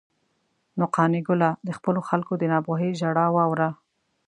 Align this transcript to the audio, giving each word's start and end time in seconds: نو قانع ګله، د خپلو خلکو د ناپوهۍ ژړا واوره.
نو 0.77 0.85
قانع 0.95 1.21
ګله، 1.27 1.49
د 1.67 1.69
خپلو 1.77 1.99
خلکو 2.09 2.33
د 2.37 2.43
ناپوهۍ 2.53 2.91
ژړا 2.99 3.25
واوره. 3.31 3.69